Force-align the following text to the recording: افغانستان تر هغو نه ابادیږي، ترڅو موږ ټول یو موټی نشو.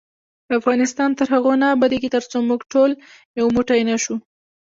افغانستان 0.59 1.09
تر 1.17 1.27
هغو 1.33 1.51
نه 1.61 1.67
ابادیږي، 1.75 2.09
ترڅو 2.15 2.37
موږ 2.49 2.61
ټول 2.71 2.91
یو 3.39 3.47
موټی 3.55 3.81
نشو. 3.89 4.15